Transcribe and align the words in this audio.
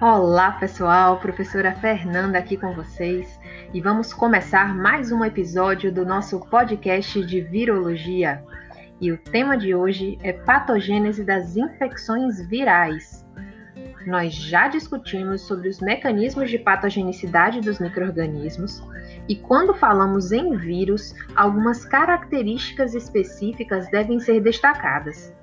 Olá, 0.00 0.52
pessoal, 0.52 1.18
professora 1.18 1.72
Fernanda 1.72 2.38
aqui 2.38 2.56
com 2.56 2.72
vocês 2.72 3.36
e 3.74 3.80
vamos 3.80 4.14
começar 4.14 4.72
mais 4.72 5.10
um 5.10 5.24
episódio 5.24 5.92
do 5.92 6.06
nosso 6.06 6.38
podcast 6.38 7.20
de 7.26 7.40
virologia. 7.40 8.40
E 9.00 9.10
o 9.10 9.18
tema 9.18 9.58
de 9.58 9.74
hoje 9.74 10.16
é 10.22 10.32
patogênese 10.32 11.24
das 11.24 11.56
infecções 11.56 12.40
virais. 12.46 13.26
Nós 14.06 14.34
já 14.34 14.68
discutimos 14.68 15.40
sobre 15.40 15.68
os 15.68 15.80
mecanismos 15.80 16.48
de 16.48 16.60
patogenicidade 16.60 17.60
dos 17.60 17.80
microrganismos 17.80 18.80
e 19.28 19.34
quando 19.34 19.74
falamos 19.74 20.30
em 20.30 20.56
vírus, 20.56 21.12
algumas 21.34 21.84
características 21.84 22.94
específicas 22.94 23.90
devem 23.90 24.20
ser 24.20 24.40
destacadas. 24.40 25.34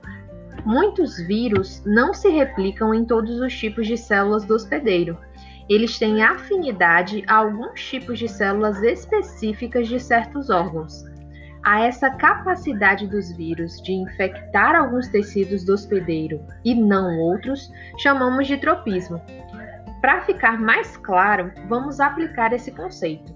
Muitos 0.65 1.19
vírus 1.19 1.83
não 1.85 2.11
se 2.11 2.27
replicam 2.27 2.91
em 2.91 3.05
todos 3.05 3.39
os 3.39 3.55
tipos 3.55 3.85
de 3.85 3.95
células 3.95 4.45
do 4.45 4.55
hospedeiro. 4.55 5.15
Eles 5.69 5.99
têm 5.99 6.23
afinidade 6.23 7.23
a 7.27 7.35
alguns 7.35 7.79
tipos 7.79 8.17
de 8.17 8.27
células 8.27 8.81
específicas 8.81 9.87
de 9.87 9.99
certos 9.99 10.49
órgãos. 10.49 11.05
A 11.63 11.85
essa 11.85 12.09
capacidade 12.09 13.05
dos 13.05 13.31
vírus 13.37 13.79
de 13.83 13.91
infectar 13.93 14.75
alguns 14.75 15.07
tecidos 15.07 15.63
do 15.63 15.73
hospedeiro 15.73 16.41
e 16.63 16.73
não 16.73 17.19
outros, 17.19 17.71
chamamos 17.99 18.47
de 18.47 18.57
tropismo. 18.57 19.21
Para 20.01 20.21
ficar 20.21 20.59
mais 20.59 20.97
claro, 20.97 21.51
vamos 21.67 21.99
aplicar 21.99 22.53
esse 22.53 22.71
conceito. 22.71 23.31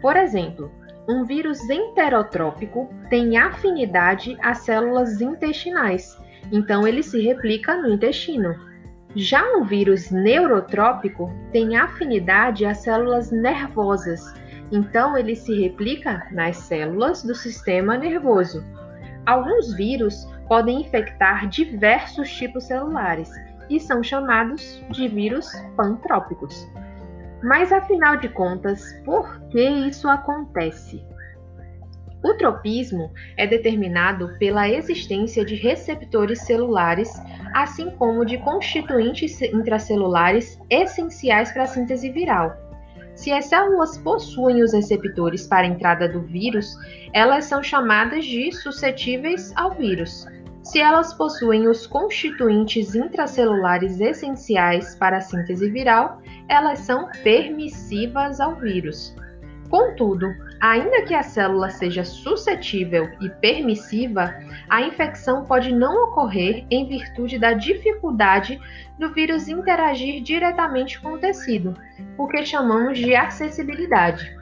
Por 0.00 0.16
exemplo, 0.16 0.72
um 1.06 1.22
vírus 1.22 1.68
enterotrópico 1.68 2.88
tem 3.10 3.36
afinidade 3.36 4.38
a 4.40 4.54
células 4.54 5.20
intestinais 5.20 6.18
então 6.52 6.86
ele 6.86 7.02
se 7.02 7.20
replica 7.20 7.76
no 7.76 7.88
intestino. 7.88 8.54
Já 9.14 9.42
um 9.56 9.64
vírus 9.64 10.10
neurotrópico 10.10 11.32
tem 11.50 11.76
afinidade 11.76 12.66
a 12.66 12.74
células 12.74 13.30
nervosas, 13.30 14.34
então 14.70 15.16
ele 15.16 15.34
se 15.34 15.58
replica 15.58 16.26
nas 16.32 16.56
células 16.56 17.22
do 17.22 17.34
sistema 17.34 17.96
nervoso. 17.96 18.64
Alguns 19.24 19.74
vírus 19.74 20.28
podem 20.48 20.82
infectar 20.82 21.48
diversos 21.48 22.30
tipos 22.30 22.64
celulares 22.64 23.30
e 23.68 23.80
são 23.80 24.02
chamados 24.02 24.82
de 24.90 25.08
vírus 25.08 25.50
pantrópicos. 25.76 26.68
Mas 27.42 27.72
afinal 27.72 28.16
de 28.16 28.28
contas, 28.28 28.92
por 29.04 29.40
que 29.48 29.62
isso 29.62 30.08
acontece? 30.08 31.04
O 32.26 32.34
tropismo 32.34 33.12
é 33.36 33.46
determinado 33.46 34.36
pela 34.36 34.68
existência 34.68 35.44
de 35.44 35.54
receptores 35.54 36.40
celulares, 36.40 37.08
assim 37.54 37.88
como 37.90 38.26
de 38.26 38.36
constituintes 38.38 39.40
intracelulares 39.42 40.58
essenciais 40.68 41.52
para 41.52 41.62
a 41.62 41.66
síntese 41.68 42.10
viral. 42.10 42.52
Se 43.14 43.30
as 43.30 43.44
células 43.44 43.96
possuem 43.98 44.60
os 44.60 44.72
receptores 44.72 45.46
para 45.46 45.68
a 45.68 45.70
entrada 45.70 46.08
do 46.08 46.20
vírus, 46.20 46.76
elas 47.12 47.44
são 47.44 47.62
chamadas 47.62 48.24
de 48.24 48.50
suscetíveis 48.50 49.52
ao 49.54 49.76
vírus. 49.76 50.26
Se 50.64 50.80
elas 50.80 51.14
possuem 51.14 51.68
os 51.68 51.86
constituintes 51.86 52.96
intracelulares 52.96 54.00
essenciais 54.00 54.96
para 54.96 55.18
a 55.18 55.20
síntese 55.20 55.70
viral, 55.70 56.20
elas 56.48 56.80
são 56.80 57.08
permissivas 57.22 58.40
ao 58.40 58.56
vírus. 58.56 59.14
Contudo, 59.68 60.32
ainda 60.60 61.02
que 61.02 61.14
a 61.14 61.22
célula 61.22 61.70
seja 61.70 62.04
suscetível 62.04 63.10
e 63.20 63.28
permissiva, 63.28 64.34
a 64.68 64.82
infecção 64.82 65.44
pode 65.44 65.72
não 65.72 66.04
ocorrer 66.04 66.64
em 66.70 66.86
virtude 66.88 67.38
da 67.38 67.52
dificuldade 67.52 68.60
do 68.98 69.12
vírus 69.12 69.48
interagir 69.48 70.22
diretamente 70.22 71.00
com 71.00 71.14
o 71.14 71.18
tecido, 71.18 71.74
o 72.16 72.26
que 72.28 72.44
chamamos 72.44 72.98
de 72.98 73.14
acessibilidade. 73.14 74.34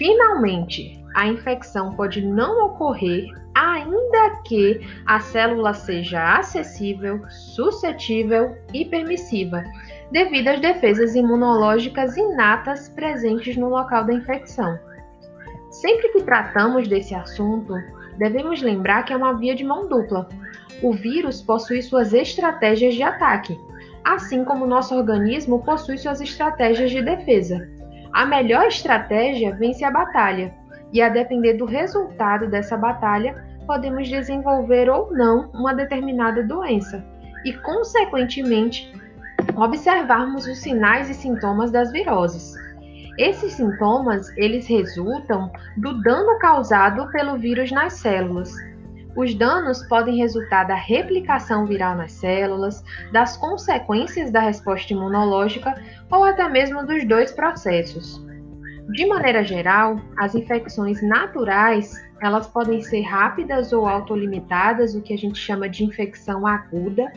Finalmente, 0.00 0.98
a 1.14 1.26
infecção 1.26 1.92
pode 1.94 2.22
não 2.22 2.64
ocorrer 2.64 3.26
ainda 3.54 4.40
que 4.46 4.80
a 5.04 5.20
célula 5.20 5.74
seja 5.74 6.38
acessível, 6.38 7.20
suscetível 7.28 8.56
e 8.72 8.86
permissiva, 8.86 9.62
devido 10.10 10.48
às 10.48 10.58
defesas 10.58 11.14
imunológicas 11.14 12.16
inatas 12.16 12.88
presentes 12.88 13.58
no 13.58 13.68
local 13.68 14.06
da 14.06 14.14
infecção. 14.14 14.78
Sempre 15.70 16.08
que 16.08 16.22
tratamos 16.22 16.88
desse 16.88 17.14
assunto, 17.14 17.74
devemos 18.16 18.62
lembrar 18.62 19.02
que 19.02 19.12
é 19.12 19.16
uma 19.18 19.34
via 19.34 19.54
de 19.54 19.64
mão 19.64 19.86
dupla. 19.86 20.26
O 20.82 20.94
vírus 20.94 21.42
possui 21.42 21.82
suas 21.82 22.14
estratégias 22.14 22.94
de 22.94 23.02
ataque, 23.02 23.60
assim 24.02 24.46
como 24.46 24.66
nosso 24.66 24.94
organismo 24.94 25.62
possui 25.62 25.98
suas 25.98 26.22
estratégias 26.22 26.90
de 26.90 27.02
defesa. 27.02 27.79
A 28.12 28.26
melhor 28.26 28.66
estratégia 28.66 29.54
vence 29.54 29.84
a 29.84 29.90
batalha, 29.90 30.54
e 30.92 31.00
a 31.00 31.08
depender 31.08 31.54
do 31.54 31.64
resultado 31.64 32.48
dessa 32.48 32.76
batalha, 32.76 33.34
podemos 33.66 34.08
desenvolver 34.08 34.90
ou 34.90 35.12
não 35.12 35.50
uma 35.54 35.72
determinada 35.72 36.42
doença 36.42 37.04
e, 37.44 37.52
consequentemente, 37.52 38.92
observarmos 39.56 40.46
os 40.48 40.58
sinais 40.58 41.08
e 41.08 41.14
sintomas 41.14 41.70
das 41.70 41.92
viroses. 41.92 42.58
Esses 43.16 43.52
sintomas, 43.52 44.32
eles 44.36 44.66
resultam 44.66 45.50
do 45.76 46.02
dano 46.02 46.38
causado 46.38 47.10
pelo 47.12 47.36
vírus 47.36 47.70
nas 47.70 47.94
células. 47.94 48.50
Os 49.16 49.34
danos 49.34 49.82
podem 49.88 50.16
resultar 50.16 50.64
da 50.64 50.76
replicação 50.76 51.66
viral 51.66 51.96
nas 51.96 52.12
células, 52.12 52.84
das 53.12 53.36
consequências 53.36 54.30
da 54.30 54.40
resposta 54.40 54.92
imunológica 54.92 55.74
ou 56.10 56.24
até 56.24 56.48
mesmo 56.48 56.86
dos 56.86 57.04
dois 57.04 57.32
processos. 57.32 58.24
De 58.92 59.06
maneira 59.06 59.44
geral, 59.44 60.00
as 60.16 60.34
infecções 60.34 61.02
naturais, 61.02 61.92
elas 62.20 62.46
podem 62.46 62.82
ser 62.82 63.02
rápidas 63.02 63.72
ou 63.72 63.86
autolimitadas, 63.86 64.94
o 64.94 65.00
que 65.00 65.14
a 65.14 65.18
gente 65.18 65.38
chama 65.38 65.68
de 65.68 65.84
infecção 65.84 66.46
aguda, 66.46 67.12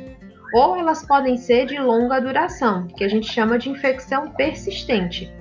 ou 0.54 0.76
elas 0.76 1.04
podem 1.06 1.36
ser 1.36 1.66
de 1.66 1.80
longa 1.80 2.20
duração, 2.20 2.88
que 2.88 3.04
a 3.04 3.08
gente 3.08 3.32
chama 3.32 3.58
de 3.58 3.70
infecção 3.70 4.32
persistente. 4.32 5.34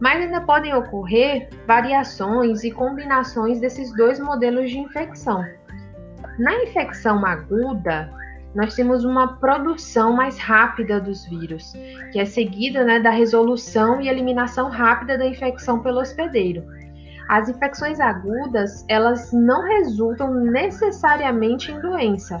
Mas 0.00 0.22
ainda 0.22 0.40
podem 0.40 0.74
ocorrer 0.74 1.48
variações 1.66 2.62
e 2.62 2.70
combinações 2.70 3.60
desses 3.60 3.92
dois 3.96 4.20
modelos 4.20 4.70
de 4.70 4.78
infecção. 4.78 5.44
Na 6.38 6.52
infecção 6.62 7.24
aguda, 7.24 8.10
nós 8.54 8.74
temos 8.74 9.04
uma 9.04 9.36
produção 9.36 10.12
mais 10.12 10.38
rápida 10.38 11.00
dos 11.00 11.24
vírus, 11.26 11.72
que 12.12 12.18
é 12.18 12.24
seguida 12.24 12.84
né, 12.84 13.00
da 13.00 13.10
resolução 13.10 14.00
e 14.00 14.08
eliminação 14.08 14.68
rápida 14.68 15.18
da 15.18 15.26
infecção 15.26 15.80
pelo 15.80 16.00
hospedeiro. 16.00 16.64
As 17.28 17.48
infecções 17.48 18.00
agudas, 18.00 18.84
elas 18.88 19.32
não 19.32 19.62
resultam 19.62 20.32
necessariamente 20.34 21.72
em 21.72 21.80
doença, 21.80 22.40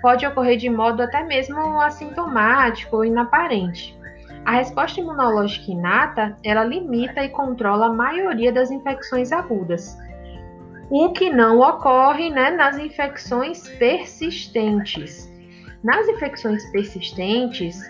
pode 0.00 0.26
ocorrer 0.26 0.56
de 0.56 0.70
modo 0.70 1.02
até 1.02 1.22
mesmo 1.24 1.80
assintomático 1.80 2.96
ou 2.96 3.04
inaparente. 3.04 3.96
A 4.44 4.52
resposta 4.52 5.00
imunológica 5.00 5.70
inata, 5.70 6.36
ela 6.42 6.64
limita 6.64 7.22
e 7.22 7.28
controla 7.28 7.86
a 7.86 7.92
maioria 7.92 8.52
das 8.52 8.72
infecções 8.72 9.30
agudas, 9.30 9.96
o 10.94 11.10
que 11.10 11.30
não 11.30 11.58
ocorre 11.60 12.28
né, 12.28 12.50
nas 12.50 12.76
infecções 12.76 13.66
persistentes. 13.78 15.26
Nas 15.82 16.06
infecções 16.06 16.70
persistentes, 16.70 17.80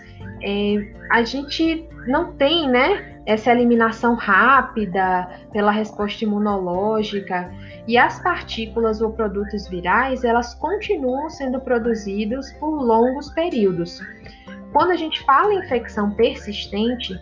é, 0.41 0.89
a 1.11 1.21
gente 1.21 1.85
não 2.07 2.31
tem 2.31 2.69
né, 2.69 3.21
essa 3.25 3.51
eliminação 3.51 4.15
rápida 4.15 5.29
pela 5.51 5.69
resposta 5.69 6.23
imunológica 6.23 7.51
e 7.89 7.97
as 7.97 8.23
partículas 8.23 9.01
ou 9.01 9.11
produtos 9.11 9.67
virais 9.67 10.23
elas 10.23 10.53
continuam 10.53 11.29
sendo 11.29 11.59
produzidos 11.59 12.53
por 12.53 12.81
longos 12.81 13.29
períodos. 13.31 13.99
Quando 14.71 14.91
a 14.91 14.95
gente 14.95 15.21
fala 15.25 15.53
em 15.53 15.59
infecção 15.59 16.11
persistente, 16.11 17.19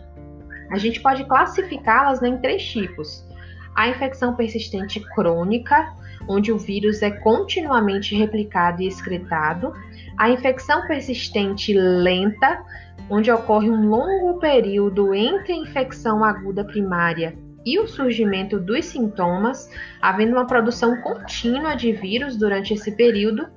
a 0.70 0.78
gente 0.78 1.02
pode 1.02 1.26
classificá-las 1.26 2.22
né, 2.22 2.30
em 2.30 2.38
três 2.38 2.64
tipos: 2.64 3.28
a 3.76 3.88
infecção 3.88 4.36
persistente 4.36 5.00
crônica, 5.00 5.94
onde 6.28 6.52
o 6.52 6.58
vírus 6.58 7.02
é 7.02 7.12
continuamente 7.12 8.16
replicado 8.16 8.82
e 8.82 8.88
excretado, 8.88 9.74
a 10.18 10.30
infecção 10.30 10.86
persistente 10.88 11.74
lenta, 11.74 12.64
onde 13.10 13.32
ocorre 13.32 13.70
um 13.70 13.88
longo 13.88 14.40
período 14.40 15.14
entre 15.14 15.54
a 15.54 15.58
infecção 15.58 16.24
aguda 16.24 16.64
primária 16.64 17.36
e 17.66 17.80
o 17.80 17.88
surgimento 17.88 18.60
dos 18.60 18.86
sintomas, 18.86 19.70
havendo 20.02 20.34
uma 20.34 20.48
produção 20.48 21.00
contínua 21.02 21.76
de 21.76 21.92
vírus 21.92 22.36
durante 22.36 22.74
esse 22.74 22.92
período, 22.92 23.48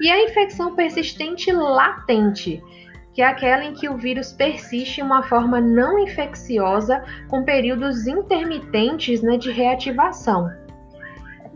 e 0.00 0.10
a 0.10 0.24
infecção 0.24 0.74
persistente 0.74 1.52
latente, 1.52 2.62
que 3.14 3.22
é 3.22 3.26
aquela 3.26 3.64
em 3.64 3.72
que 3.72 3.88
o 3.88 3.96
vírus 3.96 4.32
persiste 4.32 5.00
em 5.00 5.04
uma 5.04 5.22
forma 5.22 5.60
não 5.60 5.98
infecciosa 5.98 7.02
com 7.28 7.44
períodos 7.44 8.06
intermitentes 8.06 9.22
né, 9.22 9.36
de 9.36 9.52
reativação. 9.52 10.50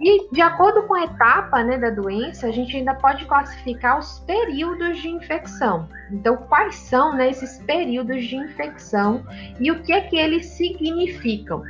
E 0.00 0.32
de 0.32 0.40
acordo 0.40 0.84
com 0.84 0.94
a 0.94 1.04
etapa 1.04 1.64
né, 1.64 1.76
da 1.76 1.90
doença, 1.90 2.46
a 2.46 2.52
gente 2.52 2.76
ainda 2.76 2.94
pode 2.94 3.26
classificar 3.26 3.98
os 3.98 4.20
períodos 4.20 4.98
de 4.98 5.08
infecção. 5.08 5.88
Então, 6.12 6.36
quais 6.36 6.76
são 6.76 7.16
né, 7.16 7.30
esses 7.30 7.58
períodos 7.64 8.24
de 8.24 8.36
infecção 8.36 9.26
e 9.58 9.72
o 9.72 9.82
que 9.82 9.92
é 9.92 10.00
que 10.00 10.16
eles 10.16 10.46
significam? 10.46 11.64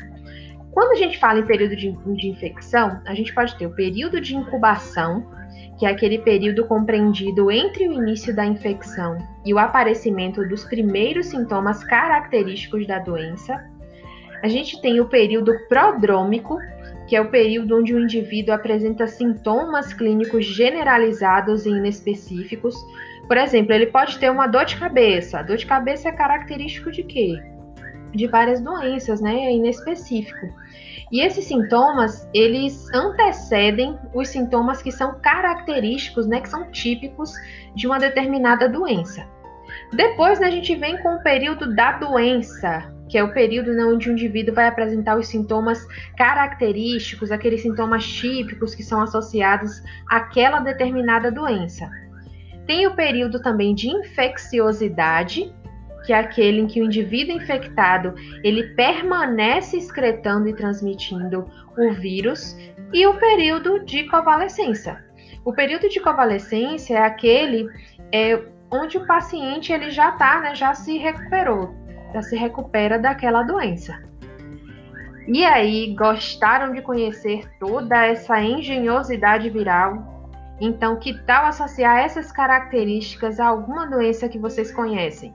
Quando 0.73 0.93
a 0.93 0.97
gente 0.97 1.19
fala 1.19 1.41
em 1.41 1.47
período 1.47 1.75
de, 1.75 1.91
de 1.91 2.29
infecção, 2.29 3.01
a 3.07 3.15
gente 3.15 3.35
pode 3.35 3.57
ter 3.57 3.67
o 3.67 3.75
período 3.75 4.21
de 4.21 4.37
incubação, 4.37 5.27
que 5.79 5.87
é 5.87 5.91
aquele 5.91 6.19
período 6.19 6.67
compreendido 6.67 7.51
entre 7.51 7.89
o 7.89 7.93
início 7.93 8.35
da 8.35 8.45
infecção 8.45 9.17
e 9.47 9.55
o 9.55 9.59
aparecimento 9.59 10.47
dos 10.47 10.65
primeiros 10.65 11.27
sintomas 11.27 11.85
característicos 11.85 12.87
da 12.87 12.99
doença. 12.99 13.65
A 14.43 14.49
gente 14.49 14.81
tem 14.83 15.01
o 15.01 15.07
período 15.07 15.55
prodrômico, 15.69 16.59
que 17.07 17.15
é 17.15 17.21
o 17.21 17.31
período 17.31 17.79
onde 17.79 17.95
o 17.95 18.01
indivíduo 18.01 18.55
apresenta 18.55 19.07
sintomas 19.07 19.93
clínicos 19.95 20.45
generalizados 20.45 21.65
e 21.65 21.71
inespecíficos. 21.71 22.75
Por 23.29 23.37
exemplo, 23.37 23.73
ele 23.73 23.87
pode 23.87 24.19
ter 24.19 24.31
uma 24.31 24.49
dor 24.49 24.65
de 24.65 24.77
cabeça. 24.77 25.39
A 25.39 25.43
dor 25.43 25.57
de 25.57 25.67
cabeça 25.67 26.09
é 26.09 26.13
característico 26.13 26.91
de 26.91 27.05
quê? 27.05 27.41
De 28.13 28.27
várias 28.27 28.61
doenças, 28.61 29.21
né? 29.21 29.35
É 29.35 29.53
inespecífico. 29.55 30.49
E 31.11 31.21
esses 31.21 31.45
sintomas, 31.45 32.29
eles 32.35 32.87
antecedem 32.93 33.99
os 34.15 34.29
sintomas 34.29 34.83
que 34.83 34.93
são 34.93 35.19
característicos, 35.21 36.27
né, 36.27 36.41
que 36.41 36.49
são 36.49 36.71
típicos 36.71 37.33
de 37.75 37.87
uma 37.87 37.99
determinada 37.99 38.69
doença. 38.69 39.27
Depois, 39.93 40.39
né, 40.39 40.49
a 40.49 40.51
gente 40.51 40.75
vem 40.77 40.99
com 41.03 41.15
o 41.15 41.23
período 41.23 41.75
da 41.75 41.93
doença, 41.93 42.93
que 43.09 43.17
é 43.17 43.25
o 43.25 43.33
período 43.33 43.73
né, 43.73 43.85
onde 43.85 44.11
o 44.11 44.13
indivíduo 44.13 44.55
vai 44.55 44.67
apresentar 44.67 45.17
os 45.17 45.29
sintomas 45.29 45.87
característicos, 46.17 47.33
aqueles 47.33 47.63
sintomas 47.63 48.07
típicos 48.07 48.75
que 48.75 48.83
são 48.83 49.01
associados 49.01 49.83
àquela 50.11 50.61
determinada 50.61 51.31
doença. 51.31 51.89
Tem 52.67 52.87
o 52.87 52.95
período 52.95 53.41
também 53.41 53.75
de 53.75 53.89
infecciosidade, 53.89 55.55
que 56.09 56.13
é 56.15 56.19
aquele 56.19 56.63
em 56.63 56.67
que 56.67 56.81
o 56.81 56.87
indivíduo 56.87 57.37
infectado 57.37 58.15
ele 58.43 58.69
permanece 58.69 59.77
excretando 59.77 60.49
e 60.49 60.55
transmitindo 60.55 61.45
o 61.77 61.93
vírus, 61.93 62.57
e 62.95 63.07
o 63.07 63.19
período 63.19 63.85
de 63.85 64.05
convalescência. 64.05 65.05
O 65.45 65.53
período 65.53 65.87
de 65.87 66.01
convalescência 66.01 66.97
é 66.97 67.03
aquele 67.03 67.69
é, 68.11 68.43
onde 68.71 68.97
o 68.97 69.07
paciente 69.07 69.71
ele 69.71 69.91
já 69.91 70.09
está, 70.09 70.41
né, 70.41 70.55
já 70.55 70.73
se 70.73 70.97
recuperou, 70.97 71.75
já 72.15 72.23
se 72.23 72.37
recupera 72.37 72.99
daquela 72.99 73.43
doença. 73.43 74.03
E 75.27 75.45
aí, 75.45 75.95
gostaram 75.95 76.73
de 76.73 76.81
conhecer 76.81 77.47
toda 77.61 78.07
essa 78.07 78.41
engenhosidade 78.41 79.51
viral? 79.51 80.27
Então, 80.59 80.97
que 80.97 81.13
tal 81.25 81.45
associar 81.45 81.99
essas 81.99 82.33
características 82.33 83.39
a 83.39 83.49
alguma 83.49 83.87
doença 83.87 84.27
que 84.27 84.39
vocês 84.39 84.73
conhecem? 84.73 85.35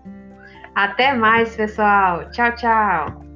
Até 0.75 1.13
mais, 1.13 1.55
pessoal. 1.55 2.29
Tchau, 2.31 2.55
tchau. 2.55 3.32